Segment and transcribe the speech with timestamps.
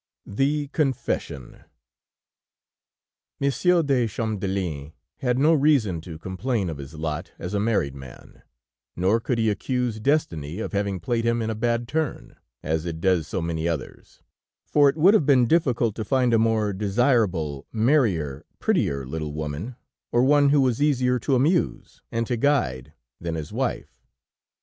[0.25, 1.63] THE CONFESSION
[3.39, 8.41] Monsieur de Champdelin had no reason to complain of his lot as a married man;
[8.95, 12.99] nor could he accuse destiny of having played him in a bad turn, as it
[12.99, 14.23] does so many others,
[14.65, 19.75] for it would have been difficult to find a more desirable, merrier, prettier little woman,
[20.11, 24.03] or one who was easier to amuse and to guide than his wife.